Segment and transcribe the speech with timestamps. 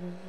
[0.00, 0.27] Mm-hmm.